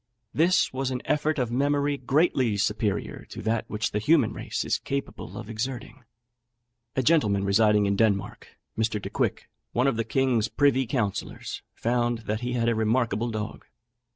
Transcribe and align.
This 0.33 0.73
was 0.73 0.89
an 0.89 1.03
effort 1.05 1.37
of 1.37 1.51
memory 1.51 1.95
greatly 1.95 2.57
superior 2.57 3.23
to 3.29 3.39
that 3.43 3.65
which 3.69 3.91
the 3.91 3.99
human 3.99 4.33
race 4.33 4.65
is 4.65 4.79
capable 4.79 5.37
of 5.37 5.47
exerting." 5.47 6.05
A 6.95 7.03
gentleman 7.03 7.43
residing 7.45 7.85
in 7.85 7.95
Denmark, 7.97 8.47
Mr. 8.75 8.99
Decouick, 8.99 9.47
one 9.73 9.85
of 9.85 9.97
the 9.97 10.03
king's 10.03 10.47
privy 10.47 10.87
councillors, 10.87 11.61
found 11.75 12.21
that 12.25 12.41
he 12.41 12.53
had 12.53 12.67
a 12.67 12.73
remarkable 12.73 13.29
dog. 13.29 13.65